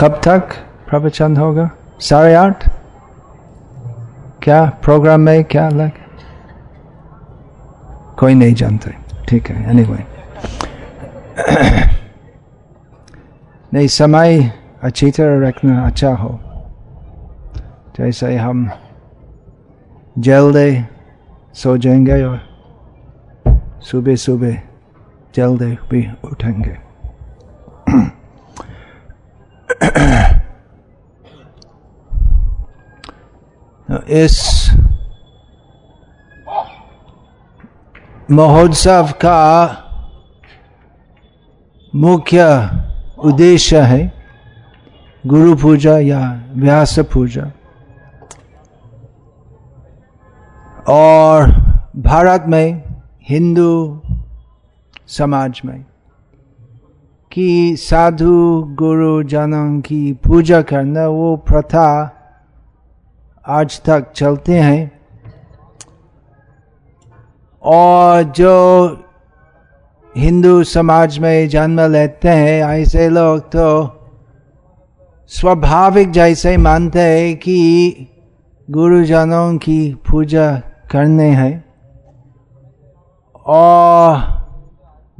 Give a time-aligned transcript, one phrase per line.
[0.00, 0.48] कब तक
[0.88, 1.70] प्रवचन होगा?
[2.00, 2.70] साढ़े आठ?
[4.42, 5.90] क्या प्रोग्राम में क्या अलग
[8.18, 8.94] कोई नहीं जानते।
[9.28, 10.04] ठीक है एनीवे
[13.74, 14.52] नहीं, समय
[14.82, 16.40] अच्छी तरह रखना अच्छा हो।
[17.98, 18.70] जैसे हम
[20.18, 20.84] जल्दी
[21.54, 22.40] सो जाएँगे और
[23.82, 24.56] सुबह सुबह
[25.34, 26.89] जल्दी भी उठेंगे।
[34.08, 34.36] इस
[38.30, 39.38] महोत्सव का
[41.94, 42.44] मुख्य
[43.18, 44.00] उद्देश्य है
[45.24, 46.20] गुरु पूजा या
[46.54, 47.50] व्यास पूजा।
[50.88, 51.50] और
[51.96, 52.82] भारत में
[53.28, 54.02] हिंदू
[55.08, 55.84] समाज में
[57.32, 62.16] कि साधु गुरु जनों की पूजा करना वो प्रथा
[63.46, 65.00] आज तक चलते हैं।
[67.62, 68.86] और जो
[70.16, 73.96] हिंदू समाज में जन्म लेते हैं, ऐसे लोग तो
[75.26, 78.06] स्वाभाविक जैसे मानते हैं कि
[78.70, 80.56] गुरुजनों की पूजा
[80.90, 81.64] करने हैं।
[83.46, 84.18] और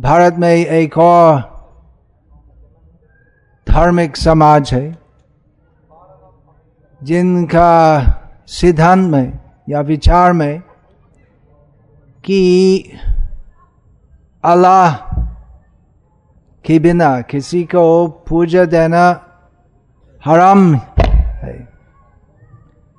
[0.01, 1.50] भारत में एक और
[3.71, 4.99] धार्मिक समाज है,
[7.01, 7.71] जिनका
[8.51, 10.61] सिद्धांत में या विचार में
[12.25, 12.41] कि
[14.45, 14.97] अल्लाह
[16.65, 17.85] के बिना किसी को
[18.29, 19.05] पूजा देना
[20.25, 21.57] हराम है।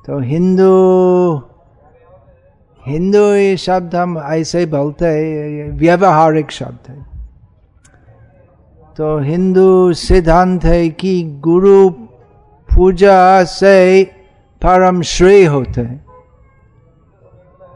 [0.05, 0.71] तो हिंदू
[2.83, 7.10] हिंदू ये शब्द हम ऐसे बोलते हैं व्यवहारिक शब्द है।
[8.97, 11.89] तो हिंदू सिद्धांत है कि गुरु
[12.69, 14.03] पूजा से
[14.61, 16.05] परम श्रेय होते हैं।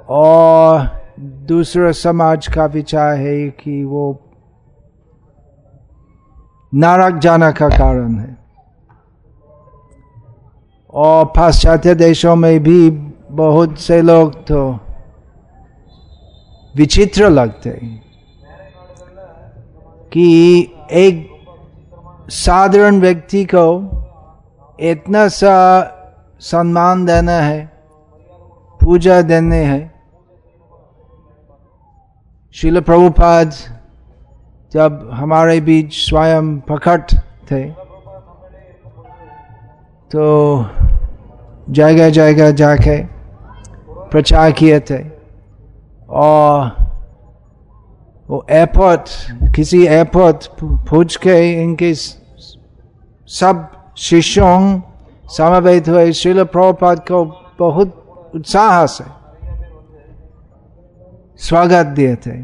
[0.10, 0.90] और
[1.20, 4.22] दूसरा समाज का विचार है कि वो
[6.74, 8.38] नारक जाना का कारण है।
[10.94, 12.90] और पाश्चात्य देशों में भी
[13.32, 14.80] बहुत से लोग तो
[16.76, 18.04] विचित्र लगते हैं
[20.14, 23.68] कि एक साधारण व्यक्ति को
[24.80, 25.56] इतना सा
[26.42, 27.66] सम्मान देना है,
[28.80, 29.94] पूजा देने हैं।
[32.56, 33.54] शिल प्रभुपाद
[34.74, 37.14] जब हमारे बीच स्वयं प्रकट
[37.52, 37.64] थे
[40.12, 40.26] तो
[41.70, 42.98] जगह जगह जाके
[44.12, 45.04] प्रचार किए थे
[46.10, 46.85] और
[48.30, 49.10] वो एयरपोर्ट
[49.56, 50.48] किसी एयरपोर्ट
[50.90, 54.82] पूछ के इनके सब शिष्यों,
[55.28, 57.24] समवेत हुए शिल प्रभुपाद को
[57.60, 59.04] बहुत उत्साह से
[61.40, 62.38] स्वागत दिए थे।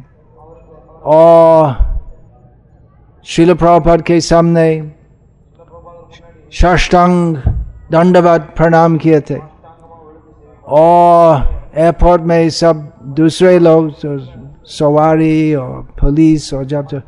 [1.05, 1.75] और
[3.25, 4.67] शिल प्रभुपाद के सामने
[6.53, 7.35] षष्टांग
[7.91, 9.39] दंडवत प्रणाम किए थे।
[10.67, 13.91] और एयरपोर्ट में सब दूसरे लोग
[14.65, 17.01] सवारी और पुलिस और जब जब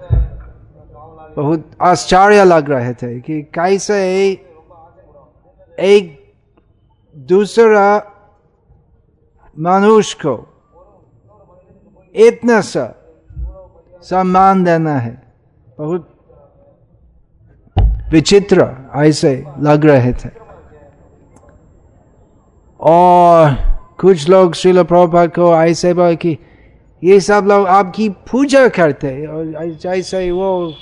[1.37, 4.29] बहुत आश्चर्य लग रहे थे कि कैसे
[5.79, 6.33] एक
[7.17, 7.97] दूसरा
[9.59, 10.35] मनुष्य को
[12.15, 12.95] इतना सा
[14.01, 15.23] सम्मान देना है।
[15.79, 16.09] बहुत
[18.11, 20.29] विचित्र ऐसे लग रहे थे।
[22.79, 23.55] और
[23.99, 26.37] कुछ लोग शिल प्रभा को ऐसे बोले कि
[27.03, 30.73] ये सब लोग आपकी पूजा करते और जैसे वो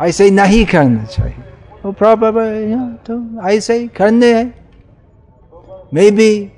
[0.00, 1.42] ऐसे नहीं करना चाहिए।
[1.84, 4.46] वो प्रभुपाद तो ऐसे ही करने हैं।
[5.94, 6.52] मैं भी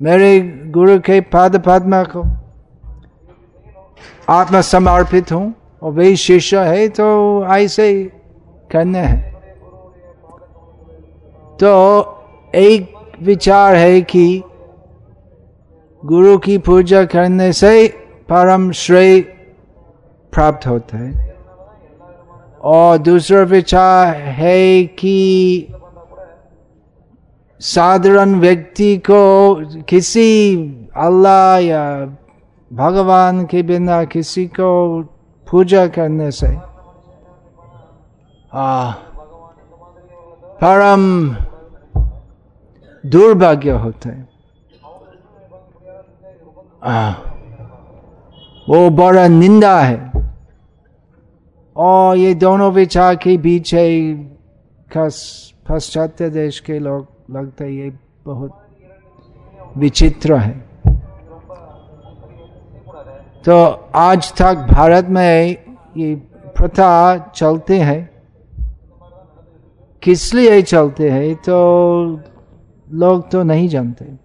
[0.00, 0.40] मेरे
[0.70, 2.24] गुरु के पाद पद्मा को
[4.28, 7.06] आत्मा समर्पित हूँ और वही शिष्य है तो
[7.46, 8.04] ऐसे ही
[8.70, 9.32] करने हैं।
[11.58, 11.70] तो
[12.54, 14.42] एक विचार है कि
[16.04, 17.88] गुरु की पूजा करने से
[18.28, 19.20] परम श्रेय
[20.32, 21.36] प्राप्त होता है।
[22.62, 25.68] और दूसरा विचार है कि
[27.60, 30.56] साधारण व्यक्ति को किसी
[30.96, 31.84] अल्लाह या
[32.72, 35.02] भगवान के बिना किसी को
[35.50, 36.56] पूजा करने से
[38.54, 38.90] आ,
[40.64, 41.30] परम
[43.06, 44.31] दुर्भाग्य होते हैं।
[48.68, 50.12] वो बड़ा निंदा है।
[51.76, 54.12] और ये दोनों विचार के बीच है
[54.90, 57.92] पाश्चात्य देश के लोग लगता है ये
[58.24, 58.52] बहुत
[59.76, 60.52] विचित्र है।
[63.44, 63.62] तो
[63.94, 65.56] आज तक भारत में
[65.96, 66.14] ये
[66.56, 68.10] प्रथा चलते हैं।
[70.02, 71.56] किस लिए चलते हैं तो
[72.88, 74.21] लोग तो नहीं जानते।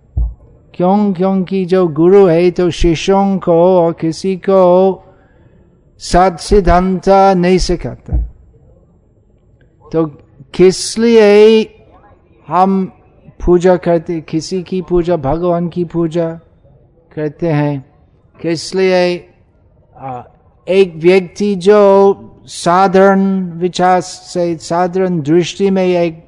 [0.77, 5.03] क्यों क्योंकि जो गुरु है तो शिष्यों को और किसी को
[6.01, 8.17] सत सिद्धांत नहीं सिखाता
[9.85, 10.05] तो
[10.53, 11.63] किस लिए
[12.47, 12.85] हम
[13.45, 16.29] पूजा करते किसी की पूजा भगवान की पूजा
[17.11, 17.85] करते हैं
[18.35, 19.03] किस लिए
[20.67, 21.81] एक व्यक्ति जो
[22.45, 23.27] साधारण
[23.59, 26.23] विचार से साधारण दृष्टि में एक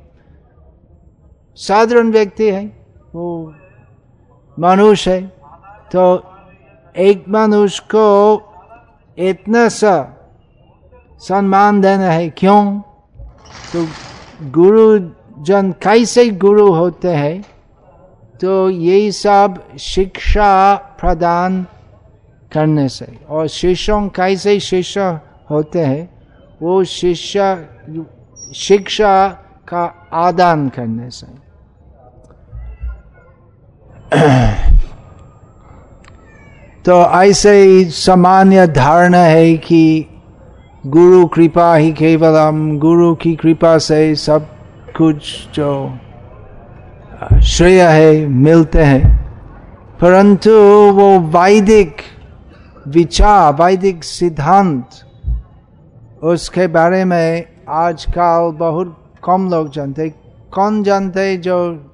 [1.57, 2.65] साधारण व्यक्ति है
[3.13, 3.53] वो
[4.59, 5.21] मनुष्य है
[5.91, 6.23] तो
[6.97, 8.35] एक मनुष्य को
[9.17, 10.15] इतना सा
[11.19, 12.81] सम्मान देना है, क्यों?
[13.73, 13.88] तो
[14.44, 15.09] गुरु
[15.44, 17.45] जन कैसे गुरु होते हैं?
[18.41, 21.65] तो यही सब शिक्षा प्रदान
[22.53, 25.19] करने से। और शिष्यों कैसे शिष्य
[25.50, 26.27] होते हैं?
[26.61, 27.69] वो शिष्य,
[28.56, 29.27] शिक्षा
[29.67, 31.48] का आदान करने से।
[36.85, 40.06] तो ऐसे ही सामान्य धारणा है कि
[40.85, 44.45] गुरु कृपा ही केवल हम गुरु की कृपा से सब
[44.97, 45.97] कुछ जो
[47.44, 49.33] श्रेय है, मिलते हैं।
[50.01, 50.51] परंतु
[50.91, 51.95] वो वैदिक
[52.88, 54.88] विचार, वैदिक सिद्धांत,
[56.23, 60.09] उसके बारे में आजकल बहुत कम लोग जानते
[60.51, 61.85] कौन जानते जो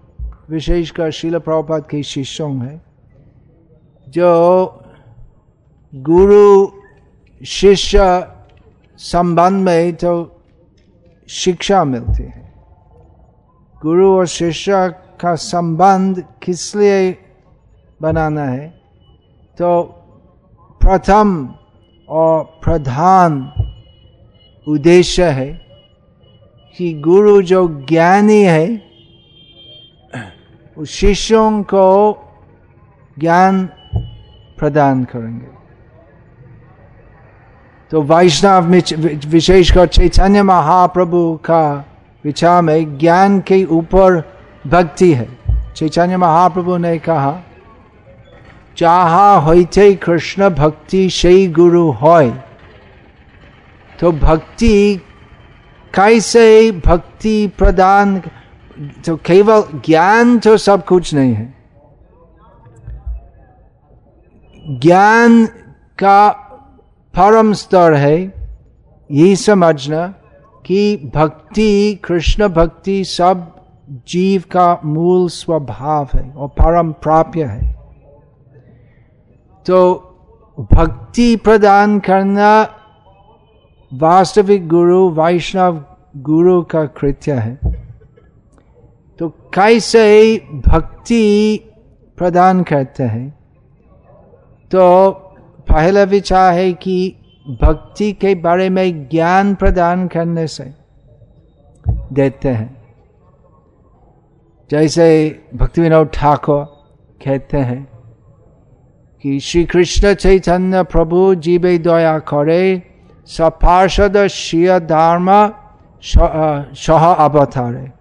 [0.50, 2.82] विशेषकर शिल प्रभुपाद के शिष्यों हैं
[4.10, 4.84] जो
[5.96, 6.68] गुरु,
[7.46, 8.28] शिष्य
[8.98, 10.42] संबंध में तो
[11.30, 12.54] शिक्षा मिलती है।
[13.82, 14.90] गुरु और शिष्य
[15.20, 17.18] का संबंध किस लिए
[18.02, 18.68] बनाना है?
[19.58, 19.84] तो
[20.82, 21.56] प्रथम
[22.10, 23.52] और प्रधान
[24.68, 25.62] उद्देश्य है
[26.78, 28.95] कि गुरु जो ज्ञानी है
[30.78, 31.88] उस शिष्यों को
[33.20, 33.66] ज्ञान
[34.58, 35.48] प्रदान करेंगे।
[37.92, 38.66] तो वैष्णव
[39.30, 41.86] विशेषकर चैतन्य महाप्रभु का
[42.24, 44.22] विचार में ज्ञान के ऊपर
[44.68, 45.28] भक्ति है।
[45.76, 47.40] चैतन्य महाप्रभु ने कहा,
[48.78, 52.20] चाहा होते कृष्ण भक्ति सही गुरु हो
[54.00, 55.02] तो भक्ति
[55.94, 58.20] कैसे भक्ति प्रदान
[59.06, 61.54] तो केवल ज्ञान तो सब कुछ नहीं है।
[64.80, 65.46] ज्ञान
[66.00, 66.30] का
[67.14, 68.34] परम स्तर है
[69.12, 70.08] ये समझना
[70.66, 73.52] कि भक्ति, कृष्ण भक्ति सब
[74.08, 77.74] जीव का मूल स्वभाव है और परम प्राप्य है।
[79.66, 79.96] तो
[80.74, 82.50] भक्ति प्रदान करना
[83.94, 85.84] वास्तविक गुरु, वैष्णव
[86.18, 87.85] गुरु का कृत्य है।
[89.20, 91.24] तो कैसे भक्ति
[92.18, 93.30] प्रदान करते हैं।
[94.72, 95.12] तो
[95.70, 97.16] पहला विचार है कि
[97.62, 100.74] भक्ति के बारे में ज्ञान प्रदान करने से
[102.14, 102.70] देते हैं।
[104.70, 105.08] जैसे
[105.56, 106.64] भक्ति विनोद ठाकुर
[107.22, 107.84] कहते हैं
[109.24, 112.84] कि श्री कृष्ण चैतन्य प्रभु जीवे दया करे,
[113.28, 115.30] सपार्षद श्रिय धर्म
[116.04, 117.95] सह अवतारे।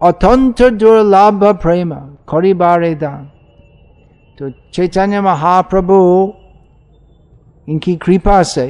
[0.00, 1.92] अत्यंत दुर्लभ प्रेम
[2.28, 3.22] करिबारे दान
[4.38, 5.96] तो चैतन्य महाप्रभु
[7.68, 8.66] इनकी कृपा से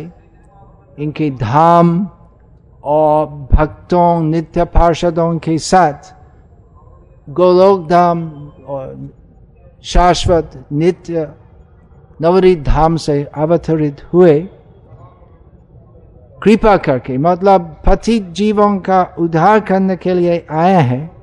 [0.99, 1.89] इनके धाम
[2.85, 6.15] और भक्तों नित्य पार्षदों के साथ
[7.31, 8.23] गोलोक धाम
[8.67, 8.95] और
[9.85, 11.27] शाश्वत नित्य
[12.21, 14.39] नवरित धाम से अवतरित हुए
[16.43, 21.16] कृपा करके मतलब पतित जीवों का उद्धार करने के लिए आए हैं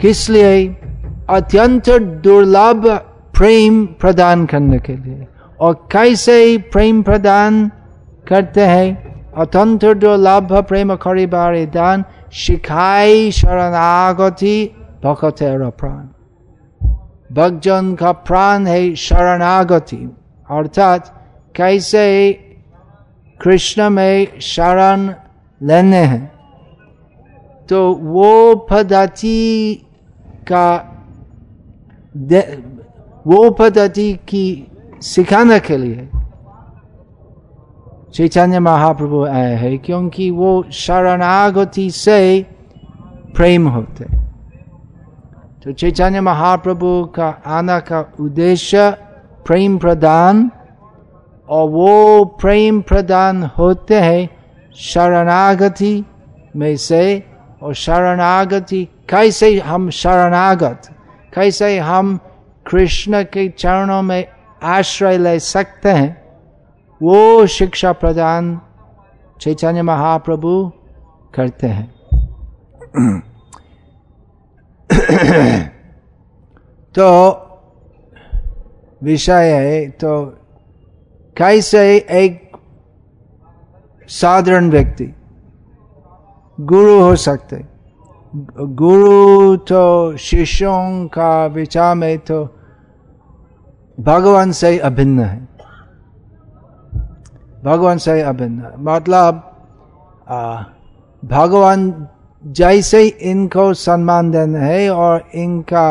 [0.00, 0.68] किस लिए?
[1.30, 2.88] अत्यंत दुर्लभ
[3.36, 5.26] प्रेम प्रदान करने के लिए।
[5.60, 7.70] और कैसे प्रेम प्रदान
[8.28, 9.12] करते हैं?
[9.32, 16.04] अत्यंत दुर्लभ प्रेम खरीबार दान शिखाई शरणागति भगत प्राण।
[17.32, 20.16] भगजन का प्राण है शरणागति।
[20.50, 22.32] अर्थात कैसे
[23.40, 25.14] कृष्ण में शरण
[25.62, 26.31] लेने हैं।
[27.72, 29.38] तो वो पद्धति
[30.48, 30.64] का
[33.26, 34.44] वो पद्धति की
[35.02, 36.08] सिखाने के लिए
[38.14, 42.20] चैतन्य महाप्रभु आए हैं क्योंकि वो शरणागति से
[43.36, 44.04] प्रेम होते
[45.64, 48.90] तो चैतन्य महाप्रभु का आना का उद्देश्य
[49.46, 50.50] प्रेम प्रदान
[51.48, 54.28] और वो प्रेम प्रदान होते हैं
[54.82, 55.94] शरणागति
[56.56, 57.31] में से
[57.62, 60.88] और शरणागति कैसे हम शरणागत
[61.34, 62.18] कैसे हम
[62.66, 64.24] कृष्ण के चरणों में
[64.62, 66.10] आश्रय ले सकते हैं
[67.00, 68.58] वो शिक्षा प्रदान
[69.40, 70.52] चैतन्य महाप्रभु
[71.34, 71.90] करते हैं
[76.94, 77.08] तो
[79.02, 80.14] विषय है तो
[81.36, 82.56] कैसे एक
[84.10, 85.12] साधारण व्यक्ति
[86.62, 87.64] गुरु हो सकते।
[88.76, 92.44] गुरु तो शिष्यों का विचार में तो
[94.00, 95.48] भगवान से अभिन्न है।
[97.64, 99.42] भगवान से अभिन्न मतलब
[101.22, 102.08] भगवान
[102.44, 105.86] जैसे इनको सम्मान देना है और इनका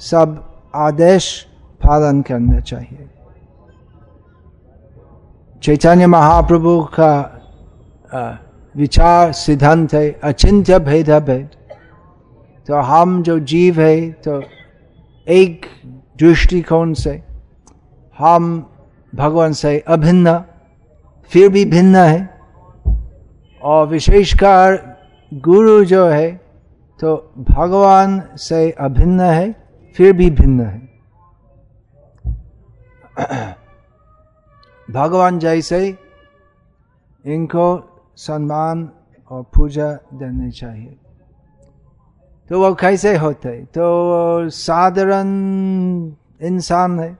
[0.00, 0.38] सब
[0.74, 1.26] आदेश
[1.80, 3.08] पालन करना चाहिए।
[5.62, 7.12] चैतन्य महाप्रभु का
[8.76, 11.48] विचार सिद्धांत है, अचिंत्य भेद भेद।
[12.66, 14.42] तो हम जो जीव है तो
[15.28, 15.66] एक
[16.18, 17.22] दृष्टिकोण से
[18.18, 18.70] हम
[19.14, 20.38] भगवान से अभिन्न,
[21.30, 22.34] फिर भी भिन्न है।
[23.62, 24.96] और विशेषकर
[25.34, 26.30] गुरु जो है
[27.00, 29.54] तो भगवान से अभिन्न है,
[29.96, 30.80] फिर भी भिन्न है।
[34.90, 35.98] भगवान जैसे
[37.26, 38.90] इनको सम्मान
[39.30, 40.96] और पूजा देनी चाहिए।
[42.48, 43.64] तो वो कैसे होते?
[43.64, 45.28] तो साधारण
[46.42, 47.18] इंसान है।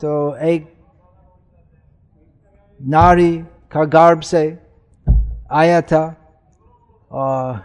[0.00, 0.74] तो एक
[2.82, 3.38] नारी
[3.72, 4.58] का गर्भ से
[5.50, 6.16] आया था
[7.12, 7.64] और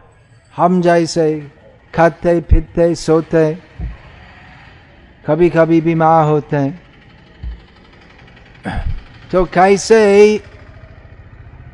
[0.56, 1.52] हम जैसे
[1.96, 3.58] खाते, पीते, सोते
[5.28, 6.82] कभी कभी बीमार होते हैं।
[9.32, 10.36] तो कैसे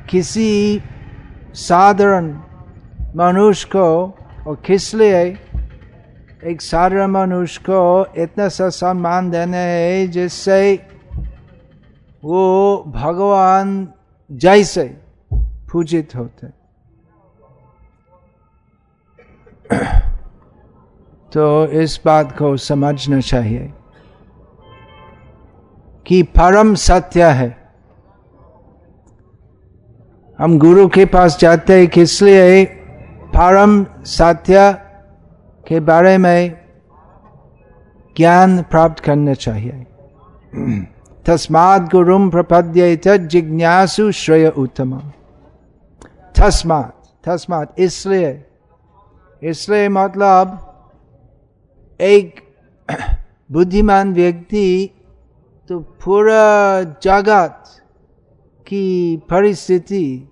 [0.10, 0.82] किसी
[1.54, 2.40] साधारण
[3.16, 5.38] मनुष्य को और किस लिए
[6.44, 10.88] एक साधारण मनुष्य को इतना सा सम्मान देने है जिससे
[12.24, 13.94] वो भगवान
[14.32, 14.98] जैसे
[15.34, 16.48] पूजित होते
[21.34, 23.74] तो इस बात को समझना चाहिए
[26.06, 27.59] कि परम सत्य है।
[30.40, 32.64] हम गुरु के पास जाते हैं किस लिए?
[33.36, 34.72] परम सत्य
[35.68, 36.58] के बारे में
[38.16, 39.86] ज्ञान प्राप्त करना चाहिए।
[41.26, 44.98] तस्मात गुरुम प्रपद्य जिज्ञासु श्रेय उत्तम
[46.36, 48.46] तस्मात तस्मात, इसलिए
[49.42, 50.58] इसलिए मतलब
[52.00, 52.42] एक
[53.52, 54.90] बुद्धिमान व्यक्ति
[55.70, 57.64] तो पूरा जगत
[58.68, 60.29] की परिस्थिति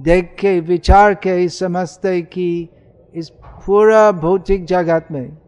[0.00, 2.68] देख के, विचार के समझते कि,
[3.14, 5.38] इस पूरा भौतिक जगत में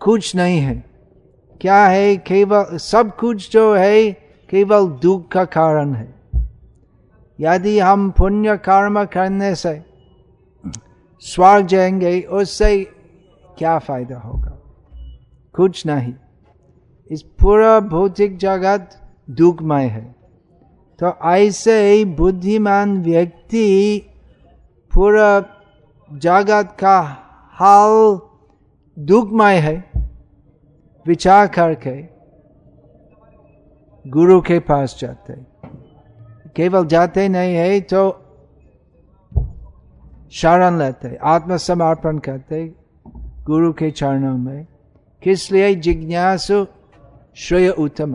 [0.00, 0.84] कुछ नहीं है।
[1.60, 2.16] क्या है?
[2.16, 4.12] केवल, सब कुछ जो है,
[4.50, 6.14] केवल दुख का कारण है।
[7.40, 9.84] यदि हम पुण्य कर्म करने से
[11.20, 12.84] स्वर्ग जाएँगे, उससे
[13.58, 14.58] क्या फ़ायदा होगा?
[15.52, 16.14] कुछ नहीं।
[17.10, 20.21] इस पूरा भौतिक जगत दुखमय है।
[21.02, 23.66] तो ऐसे बुद्धिमान व्यक्ति
[24.94, 25.44] पूरा
[26.12, 26.98] जगत का
[27.52, 28.20] हाल
[28.98, 29.92] दुखमय है,
[31.06, 32.02] विचार करके
[34.10, 35.34] गुरु के पास जाते
[36.56, 38.02] केवल जाते नहीं है तो
[40.32, 42.74] शरण लेते आत्मसमर्पण करते
[43.46, 44.66] गुरु के चरणों में।
[45.22, 45.74] किस लिए?
[45.74, 46.66] जिज्ञासु
[47.34, 48.14] श्रेय उत्तम।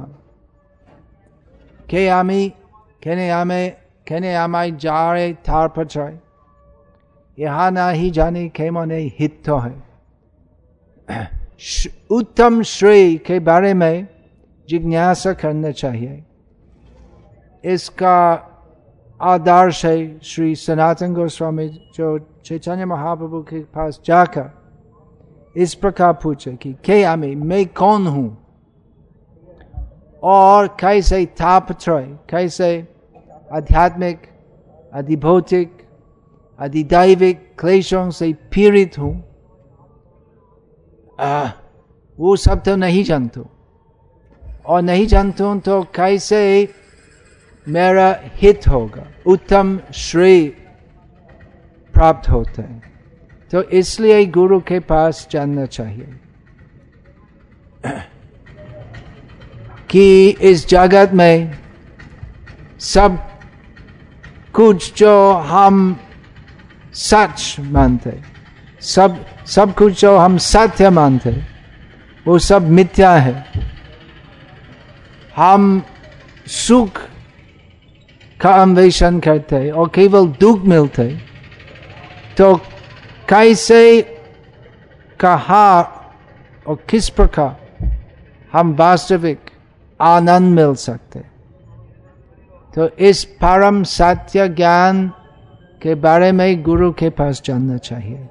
[1.89, 2.53] के आमी
[3.01, 3.67] कहने आमे
[4.07, 6.17] कहने आमाई जारे थार प्रचय
[7.37, 9.75] यहाँ ना ही जाने खेमने हित है
[12.11, 14.07] उत्तम श्रेय के बारे में
[14.67, 16.23] जिज्ञासा करना चाहिए
[17.63, 18.17] इसका
[19.19, 24.49] आदर्श है श्री सनातन गोस्वामी जो चैतन्य महाप्रभु के पास जाकर
[25.55, 28.27] इस प्रकार पूछे कि के आमी मैं कौन हूँ
[30.23, 32.87] और कैसे तापत्रय, कैसे
[33.53, 34.21] आध्यात्मिक,
[34.93, 35.77] अधिभौतिक,
[36.59, 39.13] अधिदैविक क्लेशों से पीड़ित हूँ।
[42.19, 43.41] वो सब तो नहीं जानता।
[44.65, 46.69] और नहीं जानता हूँ तो कैसे
[47.67, 49.03] मेरा हित होगा?
[49.27, 50.47] उत्तम श्रेय
[51.93, 52.81] प्राप्त होते हैं।
[53.51, 56.07] तो इसलिए गुरु के पास जानना चाहिए।
[59.89, 61.57] कि इस जगत में
[62.79, 63.17] सब
[64.53, 65.99] कुछ जो हम
[66.93, 68.11] सच मानते,
[68.81, 71.31] सब सब कुछ जो हम सत्य मानते,
[72.25, 73.45] वो सब मिथ्या है।
[75.35, 75.81] हम
[76.47, 77.01] सुख
[78.41, 81.07] का अन्वेषण करते और केवल दुख मिलते
[82.37, 82.55] तो
[83.29, 84.01] कैसे,
[85.19, 85.81] कहा
[86.65, 87.95] और किस प्रकार
[88.53, 89.46] हम वास्तविक
[90.01, 91.19] आनंद मिल सकते।
[92.75, 95.11] तो इस परम सत्य ज्ञान
[95.81, 98.29] के बारे में गुरु के पास जानना चाहिए।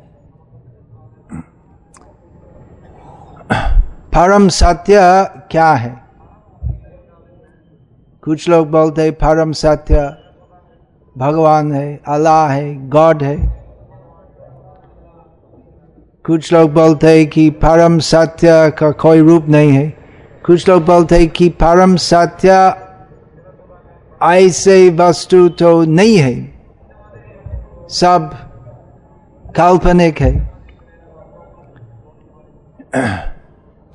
[4.14, 4.98] परम सत्य
[5.50, 6.04] क्या है?
[8.22, 10.16] कुछ लोग बोलते परम सत्य
[11.18, 13.36] भगवान है, अल्लाह है, गॉड है।
[16.26, 20.05] कुछ लोग बोलते हैं कि परम सत्य का कोई रूप नहीं है।
[20.46, 22.74] कुछ लोग बोलते कि परम सत्य
[24.22, 26.62] ऐसे वस्तु तो नहीं है।
[27.88, 28.34] सब
[29.56, 30.52] काल्पनिक है।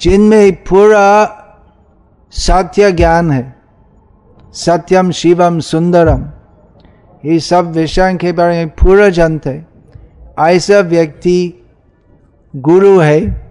[0.02, 1.38] जिनमें पूरा
[2.32, 3.56] सत्य ज्ञान है।
[4.54, 6.26] सत्यम, शिवम, सुंदरम।
[7.26, 9.66] ये सब विषय के बारे में पूरा जानते
[10.40, 11.68] ऐसा व्यक्ति
[12.56, 13.51] गुरु है।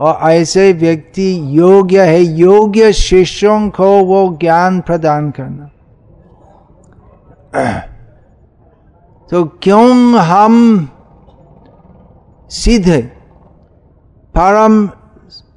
[0.00, 5.70] और ऐसे व्यक्ति योग्य है, योग्य शिष्यों को वो ज्ञान प्रदान करना।
[9.30, 10.88] तो क्यों हम
[12.50, 13.02] सीधे
[14.36, 14.90] परम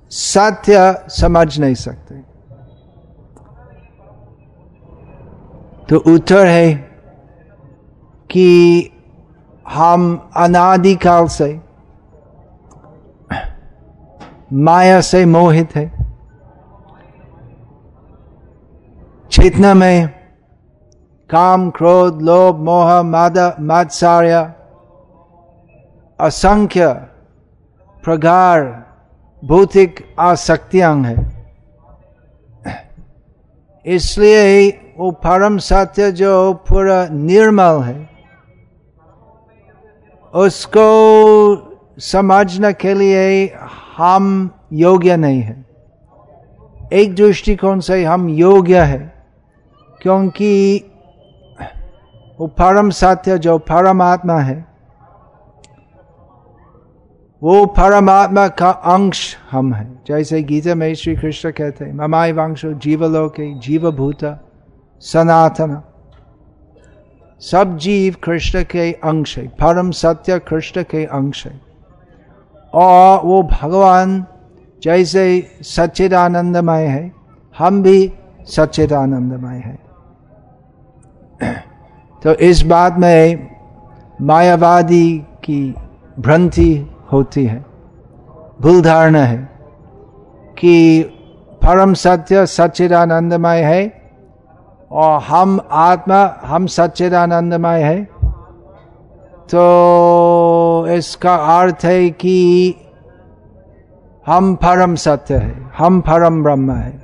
[0.10, 2.15] सत्य समझ नहीं सकते?
[5.89, 6.73] तो उत्तर है
[8.30, 8.89] कि
[9.69, 11.66] हम अनादिकाल से
[14.52, 15.86] माया से मोहित है।
[19.32, 20.08] चेतना में
[21.30, 24.54] काम, क्रोध, लोभ, मोह, माद मात्सार्य
[26.20, 26.88] असंख्य
[28.04, 28.64] प्रगार
[29.44, 31.16] भौतिक आसक्तियाँ है।
[33.86, 38.10] इसलिए ही वो परम सत्य जो पूरा निर्मल है,
[40.34, 40.88] उसको
[42.02, 43.46] समझने के लिए
[43.98, 45.66] हम योग्य नहीं है।
[46.94, 49.26] एक दृष्टिकोण से हम योग्य है,
[50.02, 50.78] क्योंकि
[52.40, 54.66] वो परम सत्य जो परमात्मा है,
[57.44, 62.66] वो परमात्मा का अंश हम है। जैसे गीता में श्री कृष्ण कहते हैं, ममाई वंश
[62.66, 64.24] जीवलोके जीवभूत
[65.02, 65.82] सनातन।
[67.42, 71.66] सब जीव कृष्ण के अंश है, परम सत्य कृष्ण के अंश है।
[72.78, 74.26] और वो भगवान
[74.84, 75.26] जैसे
[75.62, 77.12] सच्चिदानंदमय है,
[77.58, 79.80] हम भी सच्चिदानंदमय है।
[82.24, 83.48] तो इस बात में
[84.22, 85.76] मायावादी की
[86.20, 86.72] भ्रांति
[87.12, 87.66] होती है,
[88.62, 89.38] भूल धारणा है
[90.60, 91.04] कि
[91.63, 93.82] परम सत्य सच्चिदानंदमय है
[94.92, 97.98] और हम आत्मा, हम सच्चिदानंदमय है।
[99.52, 99.63] तो
[100.86, 102.76] इसका अर्थ है कि
[104.28, 107.04] हम परम सत्य है, हम परम ब्रह्म है।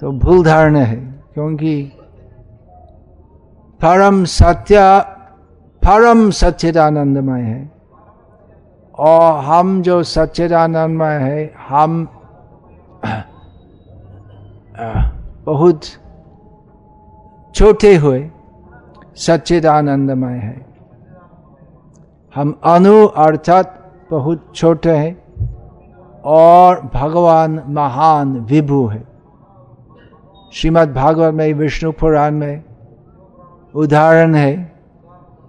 [0.00, 1.92] तो भूल धारणा है, क्योंकि
[3.82, 5.00] परम सत्य,
[5.84, 7.72] परम सच्चिदानंदमय है।
[8.98, 12.08] और हम जो सच्चिदानंदमय है, हम
[15.44, 15.80] बहुत
[17.54, 18.30] छोटे हुए
[19.16, 20.73] सच्चिदानंदमय है।
[22.34, 25.24] हम अनु अर्थात बहुत छोटे हैं
[26.24, 29.02] और भगवान महान विभु है।
[30.52, 32.64] श्रीमद् भागवत में, विष्णु पुराण में
[33.74, 34.72] उदाहरण है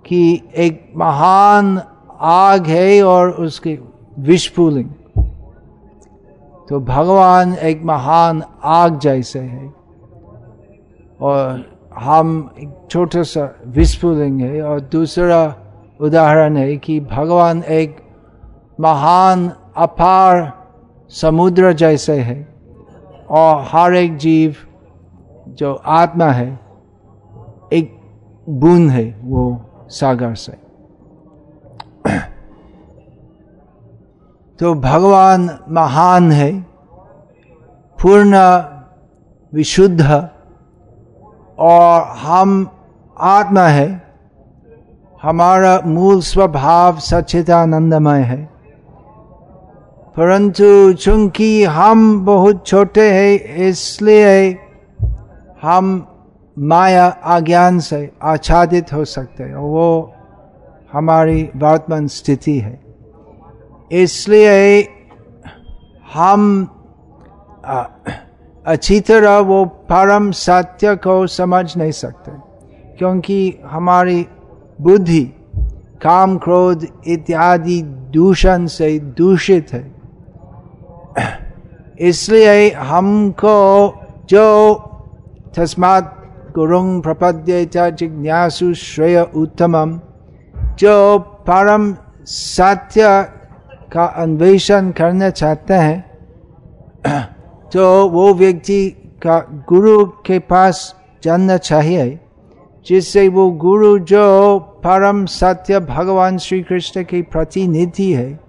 [0.05, 1.81] कि एक महान
[2.19, 3.79] आग है और उसके
[4.19, 4.89] विस्फुलिंग
[6.69, 9.73] तो भगवान एक महान आग जैसे है
[11.21, 11.65] और
[11.99, 15.55] हम एक छोटा सा विस्फुलिंग है और दूसरा
[16.01, 17.97] उदाहरण है कि भगवान एक
[18.79, 20.51] महान, अपार
[21.10, 22.55] समुद्र जैसे है
[23.29, 24.55] और हर एक जीव
[25.47, 26.60] जो आत्मा है,
[27.73, 27.97] एक
[28.49, 30.51] बूंद है वो सागर से।
[34.60, 36.51] तो भगवान महान है,
[37.97, 38.38] पूर्ण
[39.53, 40.29] विशुद्ध
[41.60, 42.69] और हम
[43.17, 44.04] आत्मा है।
[45.25, 48.38] हमारा मूल स्वभाव सच्चिदानंदमय है।
[50.17, 54.57] परंतु चूँकि हम बहुत छोटे हैं, इसलिए
[55.61, 56.07] हम
[56.57, 60.13] माया अज्ञान से आच्छादित हो सकते हैं। वो
[60.93, 62.79] हमारी वर्तमान स्थिति है।
[63.91, 64.88] इसलिए
[66.13, 66.67] हम
[68.65, 72.31] अच्छी तरह वो परम सत्य को समझ नहीं सकते,
[72.97, 74.25] क्योंकि हमारी
[74.79, 75.23] बुद्धि,
[76.01, 77.81] काम क्रोध इत्यादि
[78.13, 79.83] दूषण से दूषित है।
[81.99, 83.57] इसलिए हमको
[84.29, 84.47] जो
[85.57, 86.11] तस्मात
[86.55, 89.99] गुरुंग प्रपद्य जिज्ञासु श्रेय उत्तमम
[90.79, 91.93] जो परम
[92.25, 93.07] सत्य
[93.93, 95.99] का अन्वेषण करना चाहते हैं
[97.73, 98.88] तो वो व्यक्ति
[99.23, 102.19] का गुरु के पास जानना चाहिए।
[102.87, 108.39] जिससे वो गुरु जो परम सत्य भगवान श्री कृष्ण की प्रतिनिधि है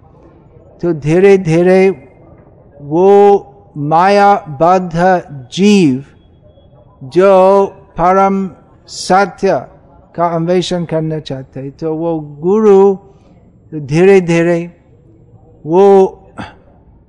[0.83, 1.90] तो धीरे धीरे
[2.81, 3.11] वो
[3.77, 5.22] मायाबद्ध
[5.53, 6.05] जीव
[7.05, 8.51] जो परम
[8.87, 9.66] सत्य
[10.14, 12.96] का अन्वेषण करना चाहते हैं तो वो गुरु
[13.75, 14.72] धीरे धीरे
[15.66, 16.12] वो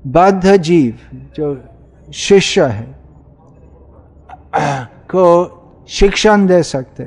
[0.07, 0.97] बद्ध जीव
[1.35, 1.57] जो
[2.13, 2.97] शिष्य है,
[5.11, 5.56] को
[5.89, 7.03] शिक्षण दे सकते,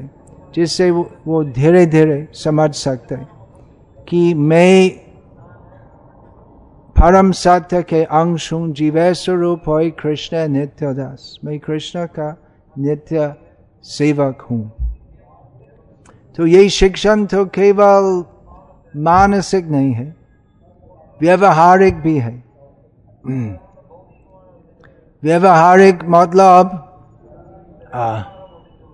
[0.55, 3.17] जिससे वो धीरे धीरे समझ सकते
[4.09, 4.91] कि मैं
[6.97, 12.37] परम सत्य के अंश हूँ जीवे स्वरूप हो कृष्ण नित्य दास मैं कृष्ण का
[12.79, 13.35] नित्य
[13.85, 14.63] सेवक हूँ
[16.37, 18.25] तो ये शिक्षण तो केवल
[18.97, 20.15] मानसिक नहीं है,
[21.21, 22.33] व्यवहारिक भी है।
[25.23, 26.71] व्यवहारिक मतलब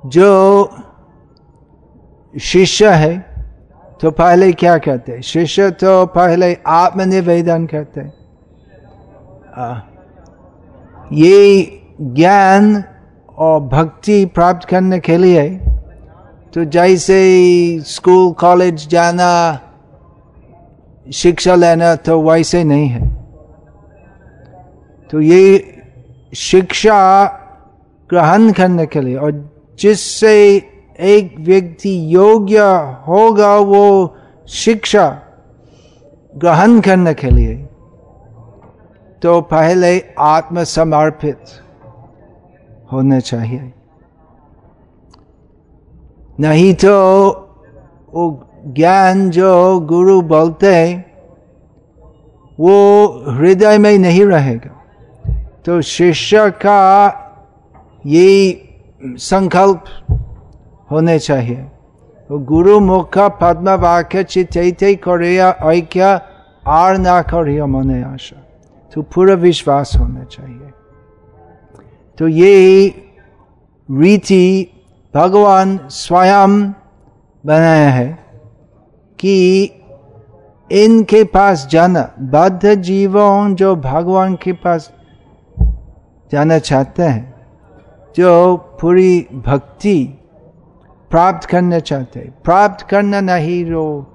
[0.09, 0.31] जो
[2.35, 3.19] शिष्य है
[4.01, 8.01] तो पहले क्या कहते शिष्य तो पहले आत्मनिवेदन करते
[11.17, 11.39] ये
[12.01, 12.83] ज्ञान
[13.39, 15.49] और भक्ति प्राप्त करने के लिए
[16.55, 17.19] तो जैसे
[17.87, 19.61] स्कूल, कॉलेज जाना,
[21.07, 23.09] शिक्षा लेना तो वैसे नहीं है।
[25.11, 25.43] तो ये
[26.35, 27.25] शिक्षा
[28.11, 29.33] ग्रहण करने के लिए और
[29.79, 30.57] जिससे
[31.01, 32.61] एक व्यक्ति योग्य
[33.09, 34.17] होगा वो
[34.49, 35.23] शिक्षा
[36.37, 37.55] ग्रहण करने के लिए।
[39.23, 41.39] तो पहले आत्मसमर्पित
[42.93, 43.73] होना चाहिए।
[46.41, 47.31] नहीं तो
[48.15, 51.13] वो ज्ञान जो गुरु बोलते हैं,
[52.61, 54.83] वो हृदय में नहीं रहेगा।
[55.65, 57.09] तो शिष्य का
[58.07, 58.63] ये
[59.15, 59.85] संकल्प
[60.91, 61.67] होने चाहिए।
[62.29, 66.21] तो गुरु मुख पद्म वाक्य चिते करिया, ऐक्य,
[66.67, 68.43] आर ना करिया मने आशा।
[68.95, 70.71] तो पूरा विश्वास होना चाहिए।
[72.19, 72.89] तो ये
[73.91, 74.73] रीति
[75.15, 76.71] भगवान स्वयं
[77.47, 78.19] बनाया है
[79.19, 79.65] कि
[80.73, 84.93] इनके पास जाना, बद्ध जीवों जो भगवान के पास
[86.33, 87.36] जाना चाहते हैं
[88.17, 90.19] जो पूरी भक्ति
[91.11, 94.13] प्राप्त करना चाहते हैं। प्राप्त करना नहीं रो।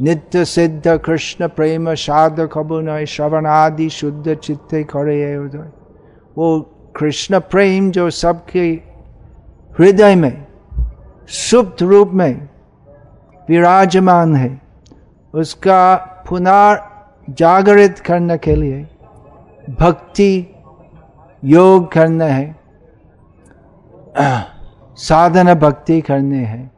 [0.00, 5.36] नित्य सिद्ध कृष्ण प्रेम साध खबु नय श्रवण आदि शुद्ध चित्ते करे
[6.38, 6.60] वो
[6.96, 8.66] कृष्ण प्रेम जो सबके
[9.78, 10.46] हृदय में,
[11.28, 12.48] सुप्त रूप में
[13.48, 14.60] विराजमान है,
[15.34, 15.94] उसका
[16.28, 16.78] पुनर्
[17.30, 18.86] जागृत करने के लिए
[19.80, 20.54] भक्ति
[21.44, 22.61] योग करना है।
[24.96, 26.72] साधना भक्ति करने हैं।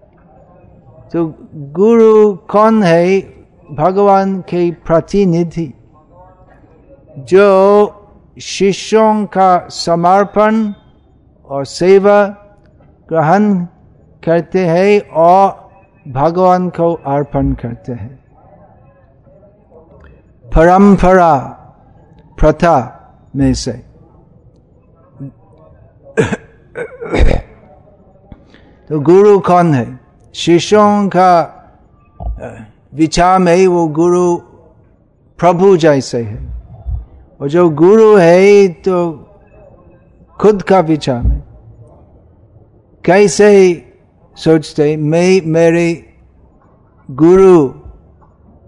[1.13, 3.21] तो गुरु कौन है?
[3.73, 5.75] भगवान के प्रतिनिधि।
[7.19, 7.87] जो
[8.43, 10.73] शिष्यों का समर्पण
[11.49, 12.27] और सेवा
[13.09, 13.65] ग्रहण
[14.25, 15.71] करते हैं और
[16.09, 18.25] भगवान को अर्पण करते हैं।
[20.55, 21.39] परंपरा,
[22.39, 23.01] प्रथा
[23.37, 23.87] में से।
[28.89, 30.01] तो गुरु कौन है?
[30.35, 31.31] शिष्यों का
[32.95, 34.37] विचार में वो गुरु
[35.39, 36.39] प्रभु जैसे है।
[37.41, 38.97] और जो गुरु है तो
[40.41, 41.43] खुद का विचार में।
[43.05, 43.51] कैसे
[44.37, 46.15] सोचते, मैं मेरे
[47.11, 47.69] गुरु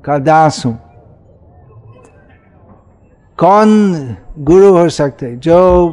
[0.04, 0.78] का दास हूँ।
[3.38, 5.36] कौन गुरु हो सकते?
[5.36, 5.88] जो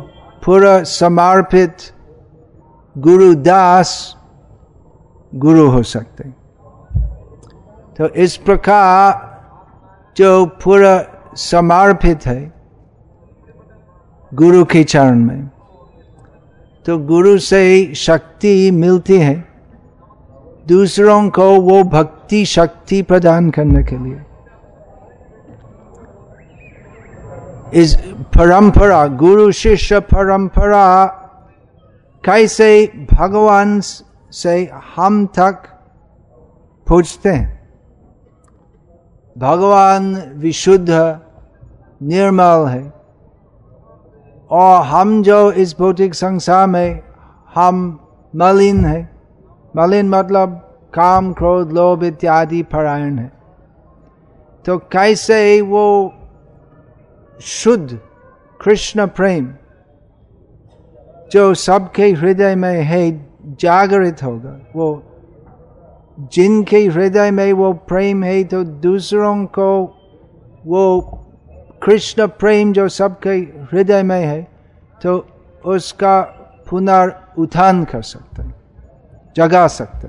[0.45, 1.75] पूरा समर्पित
[2.95, 4.17] गुरु दास
[5.35, 6.23] गुरु हो सकते।
[7.97, 9.31] तो इस प्रकार
[10.17, 11.03] जो पूरा
[11.35, 12.53] समर्पित है
[14.33, 15.49] गुरु के चरण में
[16.85, 19.35] तो गुरु से शक्ति मिलती है।
[20.67, 24.21] दूसरों को वो भक्ति शक्ति प्रदान करने के लिए।
[27.73, 27.95] इस
[28.35, 30.85] परंपरा, गुरु शिष्य परंपरा
[32.23, 32.71] कैसे
[33.11, 33.79] भगवान
[34.33, 34.55] से
[34.95, 35.63] हम तक
[36.87, 37.51] पूछते हैं
[39.35, 40.89] भगवान विशुद्ध
[42.01, 42.83] निर्मल है
[44.51, 47.01] और हम जो इस भौतिक संसार में
[47.55, 47.81] हम
[48.33, 49.01] मलिन है
[49.73, 50.59] मलिन मतलब
[50.93, 53.31] काम क्रोध लोभ इत्यादि परायण है
[54.65, 55.85] तो कैसे वो
[57.39, 57.99] शुद्ध
[58.59, 59.47] कृष्ण प्रेम
[61.33, 63.25] जो सबके हृदय में है,
[63.59, 65.03] जागृत होगा। वो
[66.19, 69.97] जिनके हृदय में वो प्रेम है तो दूसरों को
[70.65, 71.01] वो
[71.83, 73.29] कृष्ण प्रेम जो सबके
[73.71, 74.47] हृदय में है
[75.01, 75.27] तो
[75.65, 76.21] उसका
[76.69, 78.43] पुनर्उत्थान कर सकते
[79.35, 80.07] जगा सकते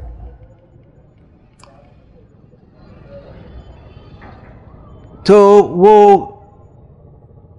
[5.26, 6.20] तो वो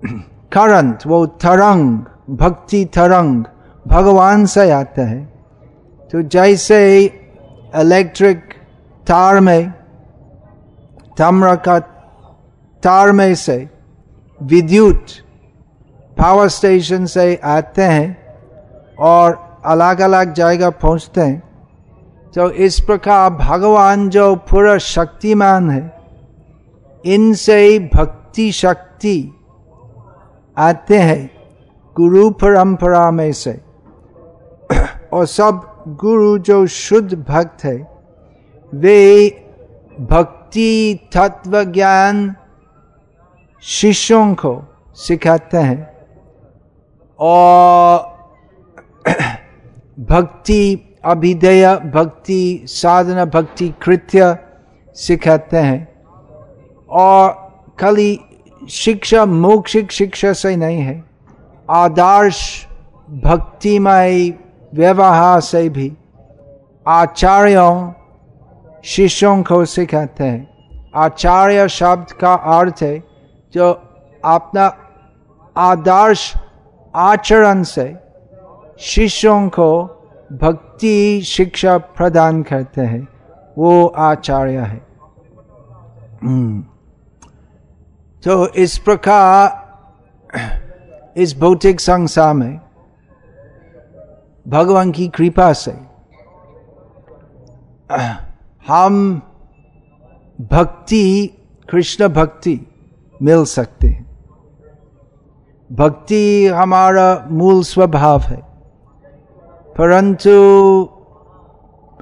[0.53, 1.99] करंट वो तरंग,
[2.29, 3.45] भक्ति तरंग
[3.85, 5.25] भगवान से आते हैं।
[6.11, 6.79] तो जैसे
[7.75, 8.53] इलेक्ट्रिक
[9.07, 9.71] तार में,
[11.17, 11.79] ताम्र का
[12.83, 13.57] तार में से
[14.41, 15.05] विद्युत
[16.17, 18.17] पावर स्टेशन से आते हैं
[18.99, 21.43] और अलग अलग जगह पहुँचते हैं
[22.33, 25.91] तो इस प्रकार भगवान जो पूरा शक्तिमान है,
[27.05, 29.17] इनसे भक्ति शक्ति
[30.57, 31.29] आते हैं
[31.95, 33.64] गुरु परंपरा में से।
[35.13, 37.97] और सब गुरु जो शुद्ध भक्त है,
[38.73, 39.29] वे
[39.99, 42.35] भक्ति तत्व ज्ञान
[43.61, 44.63] शिष्यों को
[44.95, 45.95] सिखाते हैं।
[47.19, 48.15] और
[49.99, 54.37] भक्ति अभिधेय, भक्ति साधना, भक्ति कृत्य
[54.89, 55.95] सिखाते हैं।
[56.89, 57.29] और
[57.79, 58.19] खाली
[58.69, 61.03] शिक्षा मौखिक शिक्षा से नहीं है।
[61.69, 62.67] आदर्श
[63.09, 64.44] भक्तिमय
[64.75, 65.97] व्यवहार से भी
[66.87, 67.93] आचार्यों
[68.83, 70.47] शिष्यों को सिखाते हैं।
[70.95, 73.03] आचार्य शब्द का अर्थ है
[73.53, 73.71] जो
[74.25, 74.77] अपना
[75.57, 76.33] आदर्श
[76.95, 77.95] आचरण से
[78.79, 79.83] शिष्यों को
[80.33, 83.07] भक्ति शिक्षा प्रदान करते हैं।
[83.57, 84.87] वो आचार्य है।
[86.23, 86.61] हम्म।
[88.23, 89.65] तो इस प्रकार,
[91.17, 92.64] इस भौतिक संसार में
[94.47, 95.71] भगवान की कृपा से।
[98.67, 99.21] हम
[100.41, 101.31] भक्ति,
[101.69, 102.61] कृष्ण भक्ति
[103.21, 104.17] मिल सकते हैं।
[105.71, 108.41] भक्ति हमारा मूल स्वभाव है।
[109.77, 110.31] परंतु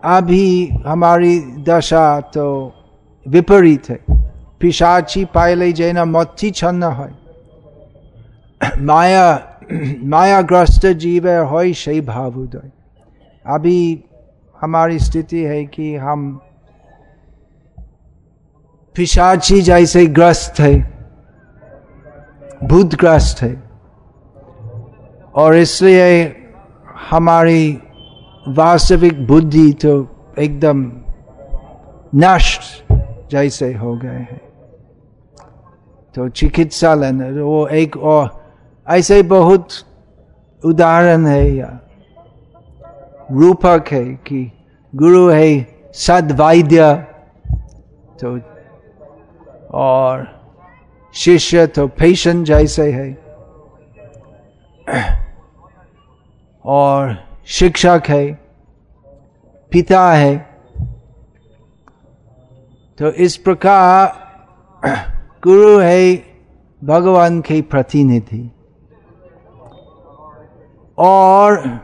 [0.03, 2.73] अभी हमारी दशा तो
[3.27, 3.99] विपरीत है।
[4.59, 7.23] पिशाची पाइले जैना मत्ती छन्न है।
[8.85, 9.52] माया
[10.03, 12.71] मायाग्रस्त जीव हो सही भावोदय।
[13.45, 14.03] अभी
[14.61, 16.41] हमारी स्थिति है कि हम
[18.95, 20.73] पिशाची जैसे ग्रस्त है,
[22.63, 23.63] भूतग्रस्त है,
[25.35, 26.35] और इसलिए
[27.09, 27.79] हमारी
[28.47, 30.07] वास्तविक बुद्धि तो
[30.39, 30.91] एकदम
[32.15, 32.93] नष्ट
[33.31, 34.41] जैसे हो गए हैं।
[36.15, 38.42] तो चिकित्सा लेना वो एक और
[38.89, 39.67] ऐसे बहुत
[40.65, 41.79] उदाहरण है या
[43.31, 44.51] रूपक है कि
[44.95, 46.93] गुरु है सदवाद्य
[48.23, 48.39] तो
[49.71, 50.41] और
[51.13, 53.23] शिष्य तो पेशेंट जैसे है।
[56.65, 58.31] और शिक्षक है,
[59.71, 60.37] पिता है।
[62.97, 64.13] तो इस प्रकार
[65.43, 66.15] गुरु है
[66.83, 68.51] भगवान के प्रतिनिधि।
[70.97, 71.79] और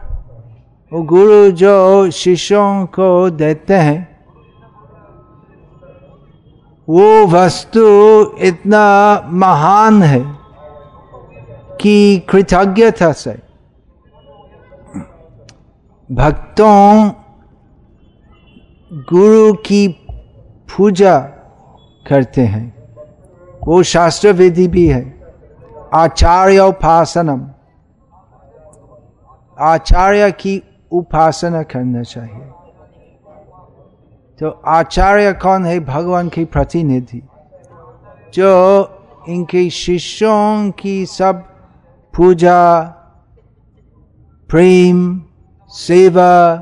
[0.94, 4.20] गुरु जो शिष्यों को देते हैं,
[6.90, 7.80] वो वस्तु
[8.40, 10.40] इतना महान है
[11.82, 13.40] कि कृतज्ञता से
[16.12, 17.12] भक्तों,
[18.94, 19.88] गुरु की
[20.78, 21.20] पूजा
[22.10, 22.76] करते हैं।
[23.68, 25.34] वो शास्त्र विधि भी है।
[25.94, 27.50] आचार्य उपासनम
[29.60, 32.52] आचार्य की उपासना करना चाहिए।
[34.40, 35.80] तो आचार्य कौन है?
[35.80, 37.28] भगवान की प्रतिनिधि।
[38.34, 38.86] जो
[39.30, 41.36] इनके शिष्यों की सब
[42.16, 42.82] पूजा,
[44.50, 45.22] प्रेम,
[45.68, 46.56] सेवा,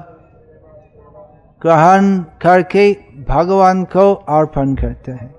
[1.61, 2.93] ग्रहण करके
[3.29, 5.35] भगवान को अर्पण करते हैं।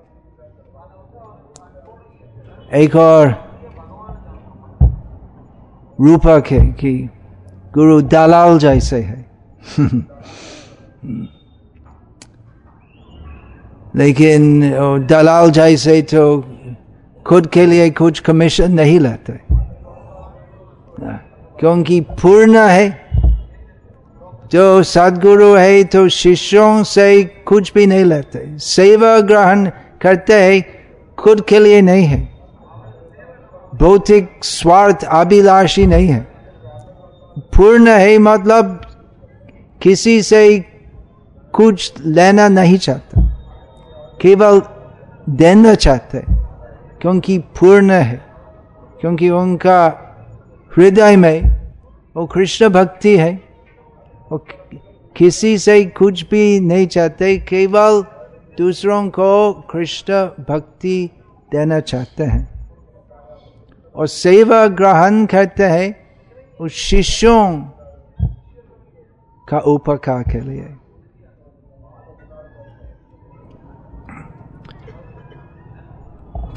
[2.73, 3.27] एक और
[6.01, 7.09] रूपक है कि
[7.73, 9.25] गुरु दलाल जैसे है।
[13.95, 14.61] लेकिन
[15.09, 16.55] दलाल जैसे तो
[17.27, 19.33] खुद के लिए कुछ कमीशन नहीं लेते।
[21.59, 23.09] क्योंकि पूर्ण है।
[24.51, 29.69] जो सदगुरु है तो शिष्यों से कुछ भी नहीं लेते। सेवा ग्रहण
[30.01, 30.63] करते हैं,
[31.15, 32.39] खुद के लिए नहीं है।
[33.75, 36.28] भौतिक स्वार्थ अभिलाषी नहीं है।
[37.39, 38.81] पूर्ण है मतलब
[39.81, 40.59] किसी से
[41.53, 43.21] कुछ लेना नहीं चाहता।
[44.21, 44.61] केवल
[45.29, 46.23] देना चाहते
[47.01, 48.21] क्योंकि पूर्ण है,
[49.01, 49.85] क्योंकि उनका
[50.77, 51.71] हृदय में
[52.17, 53.41] वो कृष्ण भक्ति है।
[54.31, 54.45] वो
[55.15, 58.03] किसी से कुछ भी नहीं चाहते, केवल
[58.57, 60.13] दूसरों को कृष्ण
[60.49, 61.09] भक्ति
[61.51, 62.47] देना चाहते हैं।
[63.95, 65.98] और सेवा ग्रहण करते हैं
[66.59, 67.61] उस शिष्यों
[69.49, 70.75] का उपकार के लिए।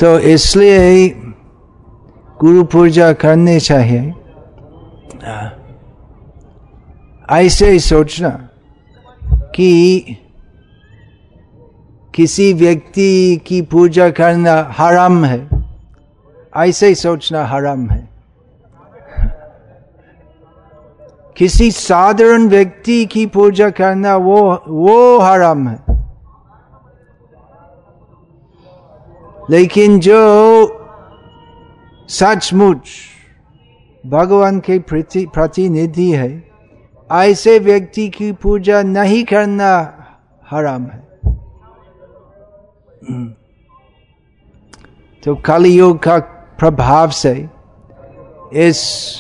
[0.01, 1.09] तो इसलिए
[2.41, 4.15] गुरु पूजा करनी चाहिए।
[7.31, 8.49] ऐसे ही सोचना
[9.35, 10.17] कि
[12.15, 15.49] किसी व्यक्ति की पूजा करना हराम है।
[16.57, 18.12] ऐसे ही सोचना हराम है।
[21.37, 25.85] किसी साधारण व्यक्ति की पूजा करना वो वो हराम है।
[29.51, 30.19] लेकिन जो
[32.09, 32.91] सचमुच
[34.07, 36.51] भगवान के प्रति, प्रतिनिधि है,
[37.13, 39.73] ऐसे व्यक्ति की पूजा नहीं करना
[40.51, 41.09] हराम है।
[45.25, 46.19] तो कलयुग का
[46.59, 47.49] प्रभाव से
[48.53, 49.17] इस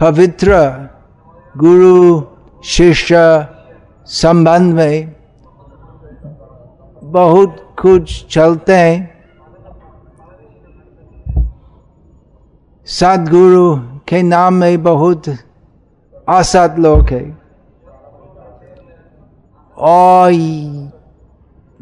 [0.00, 0.87] पवित्र
[1.60, 2.22] गुरु,
[2.64, 3.16] शिष्य,
[4.06, 5.16] संबंध में
[7.04, 9.24] बहुत कुछ चलते हैं।
[12.86, 13.76] सदगुरु
[14.08, 15.22] के नाम में बहुत
[16.28, 17.38] असत लोग है।
[19.78, 20.32] और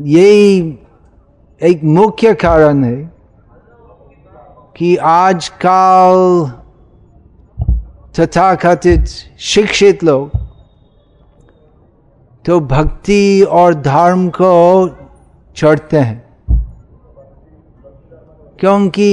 [0.01, 0.79] यही
[1.63, 3.13] एक मुख्य कारण है
[4.77, 6.51] कि आजकल
[8.21, 9.07] तथाकथित
[9.39, 10.31] शिक्षित लोग
[12.45, 14.89] तो भक्ति और धर्म को
[15.57, 16.27] छोड़ते हैं।
[18.61, 19.11] क्योंकि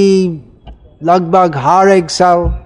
[1.03, 2.59] लगभग हर एक साल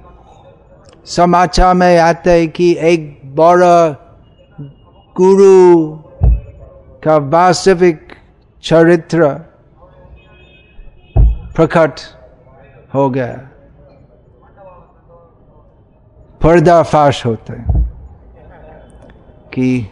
[1.06, 3.90] समाचार में आते है कि एक बड़ा
[5.16, 5.98] गुरु
[7.04, 8.08] का वास्तविक
[8.64, 9.34] चरित्र
[11.56, 11.94] प्रकट
[12.94, 13.50] हो गया।
[16.44, 17.54] पर्दाफाश होते
[19.54, 19.90] कि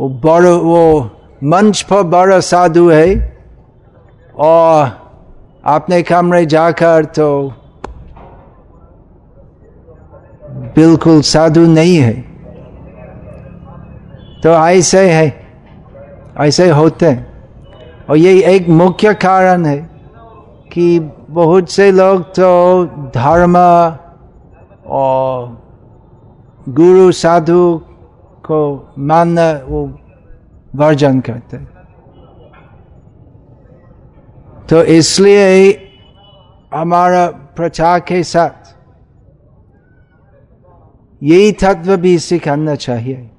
[0.00, 1.10] वो बड़ा, वो
[1.44, 3.38] मंच पर बड़ा साधु है
[4.36, 5.10] और
[5.64, 7.52] अपने कमरे जाकर तो
[10.76, 12.12] बिल्कुल साधु नहीं है।
[14.42, 15.46] तो ऐसे है,
[16.38, 17.34] ऐसे होते हैं।
[18.10, 19.90] और यही एक मुख्य कारण है
[20.72, 20.98] कि
[21.30, 23.56] बहुत से लोग तो धर्म
[24.86, 25.63] और
[26.68, 27.80] गुरु साधु
[28.46, 29.98] को मानना वो
[30.74, 31.56] वर्जन करते
[34.70, 35.72] तो इसलिए
[36.74, 38.76] हमारा प्रचार के साथ
[41.22, 43.30] यही तत्व भी सिखाना चाहिए।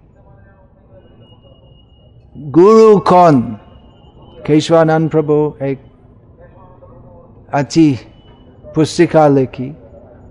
[2.38, 3.42] गुरु कौन?
[4.48, 5.84] केशवानंद प्रभु एक
[7.54, 8.00] अच्छी
[8.76, 9.76] पुस्तिका लिखी।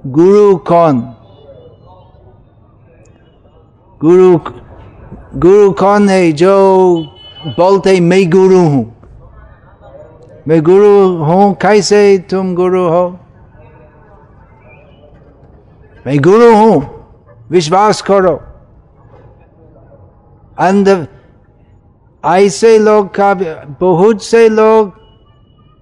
[0.06, 1.13] गुरु कौन?
[4.04, 4.38] गुरु
[5.40, 6.54] गुरु कौन है जो
[7.58, 8.84] बोलते मैं गुरु हूँ
[10.48, 10.90] मैं गुरु
[11.24, 12.00] हूँ कैसे
[12.30, 13.06] तुम गुरु हो
[16.06, 16.76] मैं गुरु हूँ
[17.50, 18.34] विश्वास करो
[20.58, 20.88] अंध
[22.24, 23.32] ऐसे लोग का
[23.80, 24.90] बहुत से लोग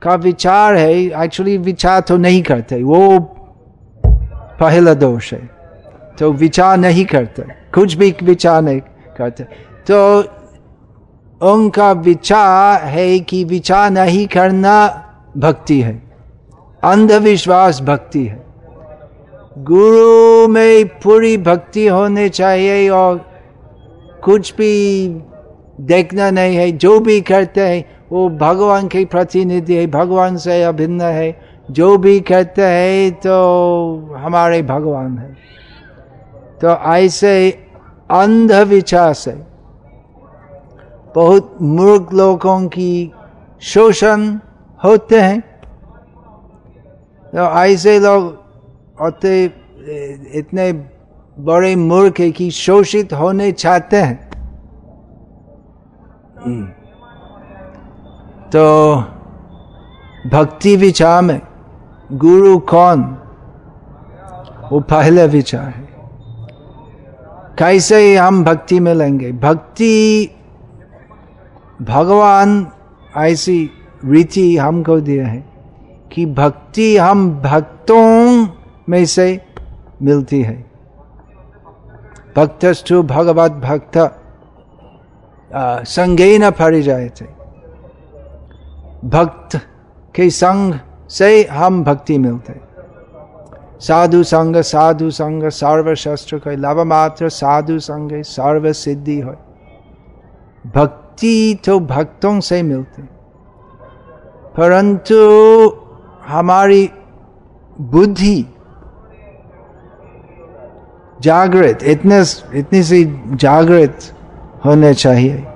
[0.03, 0.93] का विचार है
[1.25, 3.19] एक्चुअली विचार तो नहीं करते वो
[4.61, 5.41] पहला दोष है
[6.19, 8.81] तो विचार नहीं करते कुछ भी विचार नहीं
[9.17, 9.45] करते।
[9.91, 10.25] तो
[11.53, 15.05] उनका विचार है कि विचार नहीं करना
[15.37, 16.03] भक्ति है।
[16.85, 18.45] अंधविश्वास भक्ति है।
[19.59, 23.31] गुरु में पूरी भक्ति होने चाहिए और
[24.25, 25.09] कुछ भी
[25.81, 31.01] देखना नहीं है, जो भी करते हैं, वो भगवान के प्रतिनिधि है, भगवान से अभिन्न
[31.01, 35.37] है। जो भी करते हैं तो हमारे भगवान है।
[36.63, 37.51] तो ऐसे
[38.11, 39.33] अंधविचार से
[41.15, 43.13] बहुत मूर्ख लोगों की
[43.61, 44.39] शोषण
[44.85, 45.41] होते हैं।
[47.33, 48.25] तो ऐसे लोग
[49.01, 49.45] होते,
[50.35, 50.73] इतने
[51.37, 54.31] बड़े मूर्ख है कि शोषित होने चाहते हैं।
[58.51, 58.65] तो
[60.31, 61.41] भक्ति विचार में
[62.13, 63.03] गुरु कौन?
[64.73, 65.92] वो पहला विचार है।
[67.59, 69.33] कैसे हम भक्ति में लेंगे?
[69.33, 70.29] भक्ति,
[71.83, 72.67] भगवान
[73.17, 73.71] ऐसी
[74.05, 75.45] रीति हमको दिया है
[76.13, 78.49] कि भक्ति हम भक्तों
[78.89, 79.41] में से
[80.03, 80.55] मिलती है।
[82.37, 83.99] भक्तस्तु भगवत भक्त
[85.87, 87.25] संगे न फरी जाए थे।
[89.05, 89.57] भक्त
[90.15, 90.75] के संग
[91.11, 92.53] से हम भक्ति मिलते
[93.83, 99.35] साधु संग साधु संग, सर्वशस्त्र को लव मात्र साधु संग सर्व सिद्धि हो
[100.77, 103.03] भक्ति तो भक्तों से मिलते।
[104.57, 105.17] परंतु
[106.27, 106.91] हमारी
[107.81, 108.47] बुद्धि
[111.21, 112.25] जागृत, इतने,
[112.59, 113.99] इतनी सी जागृत
[114.65, 115.47] होने चाहिए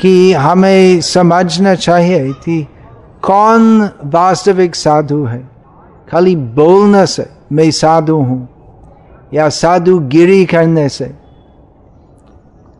[0.00, 2.68] कि हमें समझना चाहिए कि
[3.22, 5.57] कौन वास्तविक साधु है।
[6.10, 8.48] खाली बोलने से मैं साधु हूँ,
[9.34, 11.14] या साधु गिरी करने से।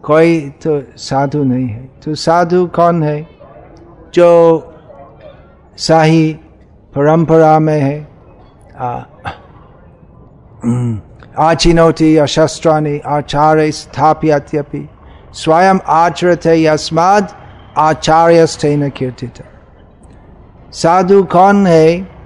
[0.03, 3.29] कोई तो साधु नहीं है। तो साधु कौन है
[4.15, 4.73] जो
[5.79, 6.37] शाही
[6.95, 8.09] परंपरा में है?
[11.39, 14.89] आचिनौती या शस्त्राणि आचार्य स्थाप्यत्यपि,
[15.33, 17.29] स्वयं आचरते यस्माद
[17.79, 19.45] आचार्य न कीर्तित।
[20.73, 22.18] साधु कौन है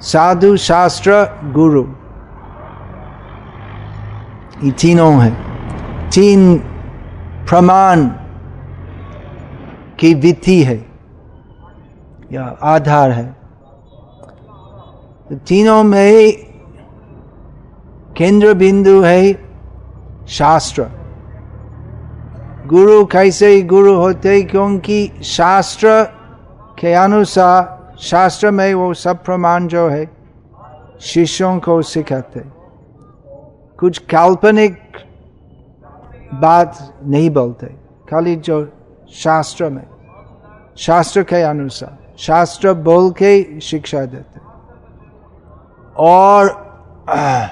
[0.00, 1.10] साधु शास्त्र
[1.52, 1.84] गुरु।
[4.64, 5.30] ये तीनों है।
[6.10, 6.58] तीन
[7.48, 8.08] प्रमाण
[9.98, 10.86] की विधि है।
[12.32, 13.36] या आधार है।
[15.32, 16.32] तीनों में
[18.16, 19.48] केंद्र बिंदु है
[20.28, 20.86] शास्त्र।
[22.66, 24.42] गुरु कैसे गुरु होते?
[24.42, 26.04] क्योंकि शास्त्र
[26.78, 30.10] के अनुसार शास्त्र में वो सब प्रमाण जो है,
[31.00, 32.40] शिष्यों को सिखाते।
[33.78, 34.92] कुछ काल्पनिक
[36.34, 37.66] बात नहीं बोलते,
[38.10, 38.72] खाली जो
[39.12, 39.86] शास्त्र में।
[40.76, 44.40] शास्त्र के अनुसार, शास्त्र बोल के शिक्षा देते।
[45.96, 46.68] और,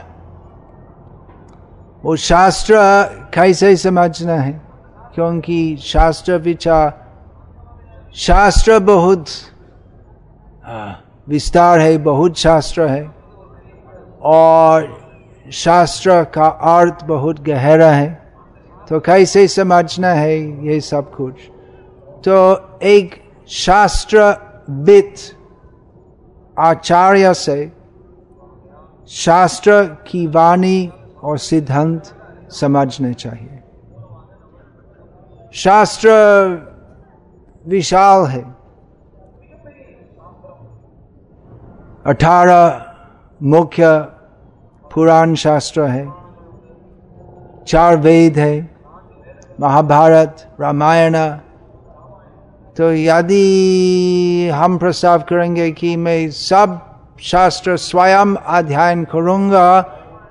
[2.05, 2.75] वो शास्त्र
[3.35, 4.63] कैसे समझना है?
[5.15, 7.07] क्योंकि शास्त्र विचार,
[8.15, 9.25] शास्त्र बहुत
[11.29, 13.15] विस्तार है, बहुत शास्त्र है।
[14.23, 14.99] और
[15.53, 18.33] शास्त्र का अर्थ बहुत गहरा है।
[18.89, 21.35] तो कैसे समझना है ये सब कुछ?
[22.25, 25.15] तो एक शास्त्र शास्त्रविद
[26.59, 27.73] आचार्य से
[29.09, 30.93] शास्त्र की वाणी
[31.23, 32.03] और सिद्धांत
[32.51, 33.63] समझने चाहिए।
[35.53, 36.09] शास्त्र
[37.67, 38.56] विशाल है।
[42.07, 42.85] अठारह
[43.43, 43.99] मुख्य
[44.95, 46.07] पुराण शास्त्र है,
[47.67, 48.71] चार वेद है,
[49.61, 51.17] महाभारत, रामायण।
[52.77, 56.81] तो यदि हम प्रस्ताव करेंगे कि मैं सब
[57.21, 59.81] शास्त्र स्वयं अध्ययन करूँगा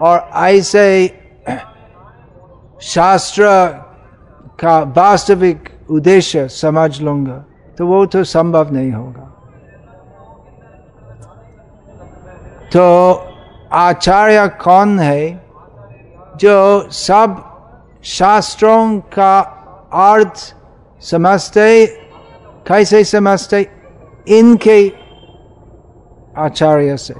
[0.01, 1.07] और ऐसे
[2.82, 3.45] शास्त्र
[4.59, 7.43] का वास्तविक उद्देश्य समझ लूँगा।
[7.78, 9.32] तो वो तो संभव नहीं होगा।
[12.76, 13.23] तो
[13.71, 15.49] आचार्य कौन है,
[16.36, 17.43] जो सब
[18.03, 19.39] शास्त्रों का
[19.93, 20.55] अर्थ
[21.01, 21.86] समझते,
[22.67, 23.71] कैसे समझते,
[24.28, 24.93] इनके
[26.38, 27.13] आचार्य से?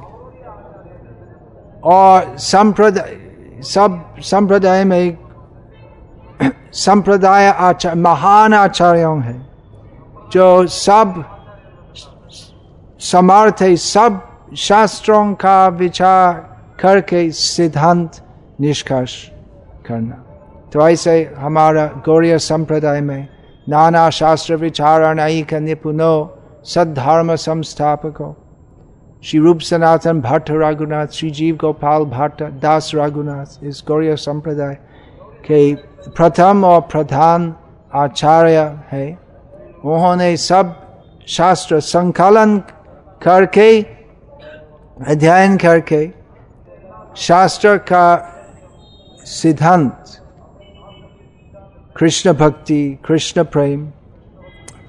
[1.84, 3.18] और संप्रदाय,
[3.62, 5.18] सब संप्रदाय में
[6.74, 9.50] संप्रदाय आचार्य महान आचार्यों है,
[10.32, 11.26] जो सब
[13.00, 16.34] समर्थ है, सब शास्त्रों का विचार
[16.80, 18.12] करके सिद्धांत
[18.62, 19.30] निष्कर्ष
[19.88, 20.16] करना।
[20.74, 23.28] तो ऐसे हमारा गौरी संप्रदाय में
[23.70, 28.34] नाना शास्त्र विचार का निपुणो सद्धर्म संस्थापकों।
[29.24, 34.74] श्री रूप सनातन भट्ट रघुनाथ, श्री जीव गोपाल भट्ट, दास रघुनाथ इस गौरी संप्रदाय
[35.48, 35.76] के
[36.10, 37.56] प्रथम और प्रधान
[37.96, 39.20] आचार्य है।
[39.86, 40.76] उन्होंने सब
[41.28, 42.58] शास्त्र संकलन
[43.24, 43.95] करके
[45.02, 46.12] अध्ययन करके
[47.16, 48.32] शास्त्र का
[49.26, 50.06] सिद्धांत,
[51.98, 53.92] कृष्ण भक्ति, कृष्ण प्रेम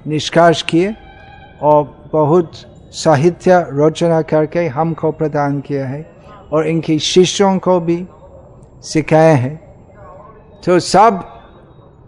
[0.07, 0.95] निष्कर्ष किए
[1.61, 2.51] और बहुत
[2.91, 6.15] साहित्य रचना करके हमको प्रदान किया है
[6.51, 8.07] और इनके शिष्यों को भी
[8.81, 9.55] सिखाए हैं।
[10.65, 11.23] तो सब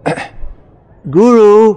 [1.08, 1.74] गुरु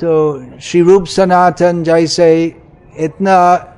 [0.00, 2.56] तो श्री रूप सनातन जैसे
[2.96, 3.68] इतना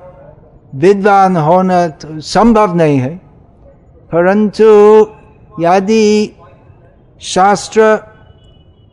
[0.75, 3.15] विद्वान होना तो संभव नहीं है।
[4.11, 4.65] परंतु
[5.59, 6.35] यदि
[7.21, 7.95] शास्त्र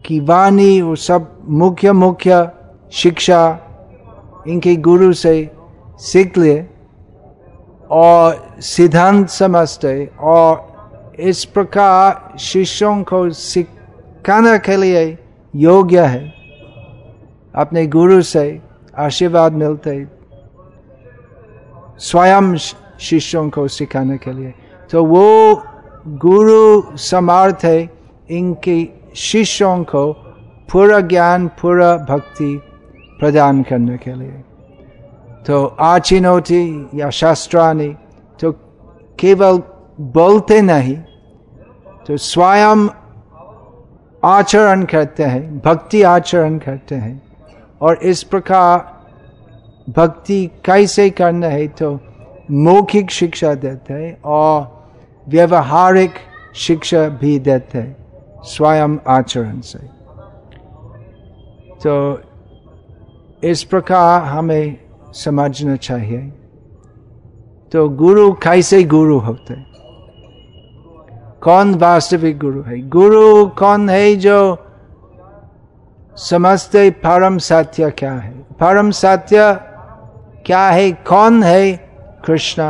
[0.04, 2.50] की वाणी वो सब मुख्य मुख्य
[2.92, 3.42] शिक्षा
[4.48, 5.34] इनके गुरु से
[5.98, 6.66] सीख लिए
[7.90, 15.18] और सिद्धांत समझते और इस प्रकार शिष्यों को सिखाने के लिए
[15.54, 16.24] योग्य है,
[17.54, 18.60] अपने गुरु से
[18.98, 20.21] आशीर्वाद मिलते।
[22.02, 22.56] स्वयं
[23.00, 24.52] शिष्यों को सिखाने के लिए
[24.90, 25.28] तो वो
[26.18, 27.78] गुरु समर्थ है
[28.30, 28.76] इनके
[29.16, 30.12] शिष्यों को
[30.72, 32.56] पूरा ज्ञान पूरा भक्ति
[33.20, 34.42] प्रदान करने के लिए
[35.46, 37.88] तो आचिनोति या शास्त्रानी
[38.38, 38.52] तो
[39.18, 39.62] केवल
[40.12, 40.96] बोलते नहीं
[42.06, 42.88] तो स्वयं
[44.22, 47.20] आचरण करते हैं भक्ति आचरण करते हैं
[47.80, 48.91] और इस प्रकार
[49.90, 52.00] भक्ति कैसे करना है तो
[52.50, 54.88] मौखिक शिक्षा देते हैं और
[55.28, 56.10] व्यवहारिक
[56.54, 57.96] शिक्षा भी देते हैं
[58.42, 59.78] स्वयं आचरण से।
[61.82, 62.20] तो
[63.44, 64.76] इस प्रकार हमें
[65.12, 66.32] समझना चाहिए।
[67.72, 69.54] तो गुरु कैसे गुरु होते
[71.42, 72.88] कौन वास्तविक गुरु है?
[72.88, 74.58] गुरु कौन है जो
[76.16, 78.32] समझते परम सत्य क्या है?
[78.60, 79.60] परम सत्य
[80.46, 80.90] क्या है?
[80.92, 81.72] कौन है?
[82.26, 82.62] कृष्ण।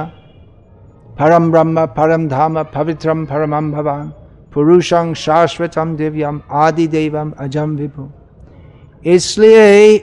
[1.18, 4.12] परम ब्रह्म, परम धाम, पवित्रम, परम भवान।
[4.54, 8.08] पुरुषं शाश्वतम दिव्यम आदि देवम अजम विभु।
[9.04, 9.98] इसलिए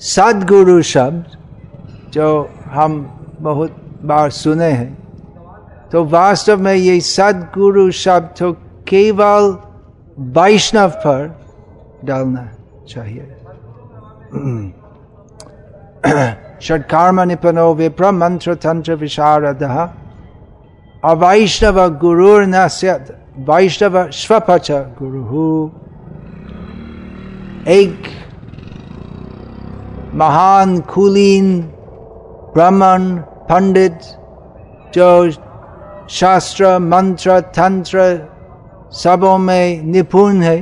[0.00, 1.36] सदगुरु शब्द
[2.12, 2.26] जो
[2.66, 2.92] हम
[3.40, 8.52] बहुत बार सुने हैं तो वास्तव में ये सदगुरु शब्द तो
[8.88, 9.56] केवल
[10.36, 11.20] वैष्णव पर
[12.04, 12.48] डालना
[12.88, 13.22] चाहिए।
[16.04, 19.62] षटकर्म निपनो विप्र मंत्र तंत्र विशारद
[21.02, 22.66] अवैष्णव गुरुर न
[23.48, 25.68] वैष्णव स्वपच गुरु
[27.70, 28.08] एक
[30.14, 31.60] महान कुलीन
[32.54, 33.08] ब्राह्मण
[33.48, 33.98] पंडित
[34.94, 35.10] जो
[36.10, 38.04] शास्त्र मंत्र तंत्र
[38.94, 40.56] सबों में निपुण है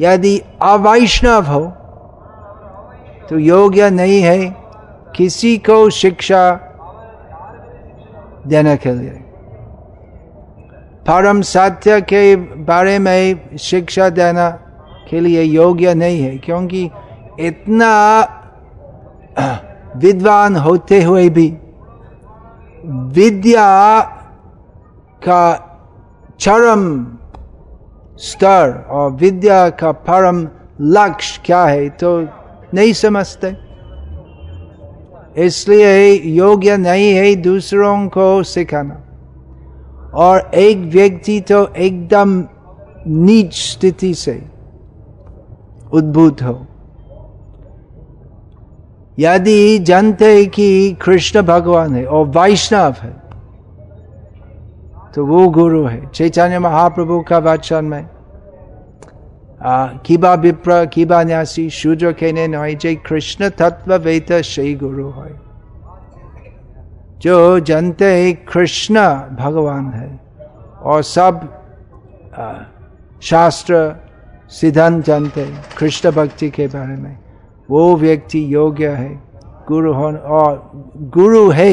[0.00, 1.60] यदि अवैष्णव हो
[3.28, 4.38] तो योग्य नहीं है
[5.16, 6.44] किसी को शिक्षा
[8.46, 9.20] देने के लिए।
[11.06, 14.48] परम सत्य के बारे में शिक्षा देना
[15.10, 16.90] के लिए योग्य नहीं है, क्योंकि
[17.40, 17.92] इतना
[19.96, 21.48] विद्वान होते हुए भी
[23.14, 23.68] विद्या
[25.28, 25.42] का
[26.40, 26.82] चरम
[28.18, 30.46] स्तर और विद्या का परम
[30.80, 32.10] लक्ष्य क्या है तो
[32.74, 33.56] नहीं समझते
[35.36, 39.00] इसलिए योग्य नहीं है दूसरों को सिखाना।
[40.14, 42.44] और एक व्यक्ति तो एकदम
[43.06, 44.42] नीच स्थिति से
[45.92, 46.54] उद्भूत हो।
[49.18, 53.12] यदि जानते कि कृष्ण भगवान है और वैष्णव है
[55.14, 58.06] तो वो गुरु है। चैतन्य महाप्रभु का वचन में
[59.64, 65.32] किबा विप्र किबा न्यासी शूद्र के नय जय कृष्ण तत्व वेत सही गुरु है
[67.22, 68.10] जो जानते
[68.48, 69.00] कृष्ण
[69.36, 70.08] भगवान है
[70.82, 71.48] और सब
[73.22, 73.76] शास्त्र
[74.50, 77.16] सिद्धांत जानते हैं कृष्ण भक्ति के बारे में
[77.68, 79.12] वो व्यक्ति योग्य है
[79.68, 80.70] गुरु होने और
[81.14, 81.72] गुरु है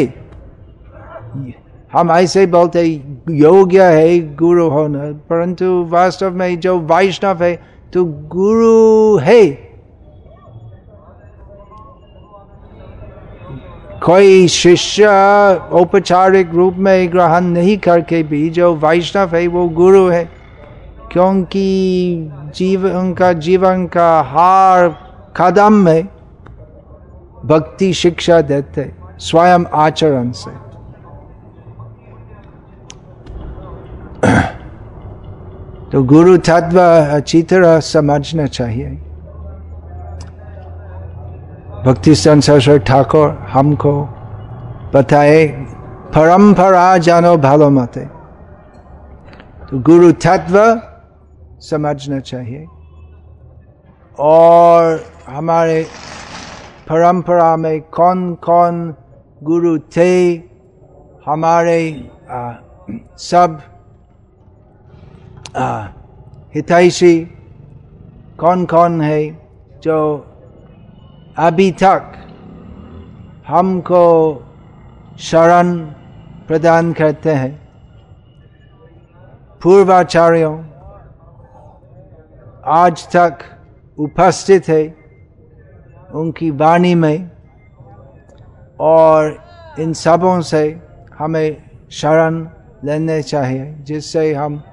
[1.94, 2.86] हम ऐसे बोलते
[3.30, 7.54] योग्य है गुरु होना परंतु वास्तव में जो वैष्णव है
[7.94, 9.48] तो गुरु है।
[14.06, 15.08] कोई शिष्य
[15.72, 20.30] औपचारिक रूप में ग्रहण नहीं करके भी जो वैष्णव है, वो गुरु है।
[21.12, 24.98] क्योंकि जीवन का जीवन का हार
[25.38, 26.08] कदम में
[27.46, 30.72] भक्ति शिक्षा देते, स्वयं आचरण से।
[35.92, 38.89] तो गुरु तत्व अच्छी तरह समझना चाहिए।
[41.86, 43.94] भक्ति संसर ठाकुर हमको
[44.94, 45.48] बताए
[46.16, 48.06] परंपरा जानो भालो मते।
[49.68, 50.56] तो गुरु तत्व
[51.62, 52.66] समझना चाहिए।
[54.20, 55.84] और हमारे
[56.89, 58.96] परंपरा में कौन कौन
[59.44, 60.12] गुरु थे
[61.26, 61.80] हमारे
[62.32, 62.52] आ,
[63.18, 63.60] सब
[65.56, 67.18] हितैषी
[68.39, 69.22] कौन कौन है
[69.84, 69.97] जो
[71.38, 72.14] अभी तक
[73.47, 74.04] हमको
[75.20, 75.78] शरण
[76.47, 77.52] प्रदान करते हैं?
[79.64, 80.56] पूर्वाचार्यों,
[82.66, 83.38] आज तक
[83.97, 84.84] उपस्थित है
[86.14, 87.30] उनकी वाणी में
[88.80, 89.38] और
[89.80, 90.64] इन सबों से
[91.20, 91.58] हमें
[91.91, 92.47] शरण
[92.84, 94.64] लेने चाहिए, जिससे हम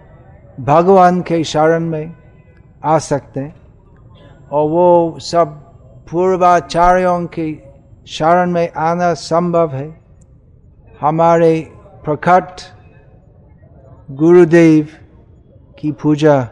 [0.60, 2.14] भगवान के शरण में
[2.84, 3.56] आ सकते हैं।
[4.52, 5.46] और वो सब
[6.10, 7.58] पूर्वाचार्यों के
[8.06, 10.00] शरण में आना संभव है।
[11.00, 11.72] हमारे
[12.04, 12.44] प्रकट
[14.10, 14.88] गुरुदेव
[15.78, 16.42] की पूजा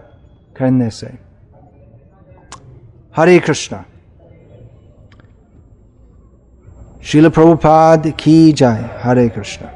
[0.56, 1.18] करने से।
[3.16, 3.84] हरे कृष्णा।
[7.02, 9.75] शिल प्रभुपाद की जाए। हरे कृष्णा।